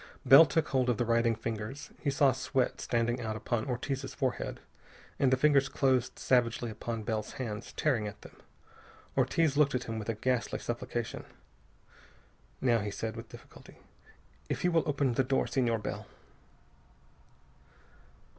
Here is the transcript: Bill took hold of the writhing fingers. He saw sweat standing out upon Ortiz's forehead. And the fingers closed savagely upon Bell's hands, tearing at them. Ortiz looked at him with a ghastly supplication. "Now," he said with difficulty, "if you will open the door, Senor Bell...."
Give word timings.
Bill 0.27 0.47
took 0.47 0.69
hold 0.69 0.89
of 0.89 0.97
the 0.97 1.05
writhing 1.05 1.35
fingers. 1.35 1.91
He 2.01 2.09
saw 2.09 2.31
sweat 2.31 2.81
standing 2.81 3.21
out 3.21 3.35
upon 3.35 3.65
Ortiz's 3.69 4.15
forehead. 4.15 4.59
And 5.19 5.31
the 5.31 5.37
fingers 5.37 5.69
closed 5.69 6.17
savagely 6.17 6.71
upon 6.71 7.03
Bell's 7.03 7.33
hands, 7.33 7.71
tearing 7.73 8.07
at 8.07 8.21
them. 8.23 8.35
Ortiz 9.15 9.57
looked 9.57 9.75
at 9.75 9.83
him 9.83 9.99
with 9.99 10.09
a 10.09 10.15
ghastly 10.15 10.57
supplication. 10.57 11.23
"Now," 12.61 12.79
he 12.79 12.89
said 12.89 13.15
with 13.15 13.29
difficulty, 13.29 13.77
"if 14.49 14.63
you 14.63 14.71
will 14.71 14.89
open 14.89 15.13
the 15.13 15.23
door, 15.23 15.45
Senor 15.45 15.77
Bell...." 15.77 16.07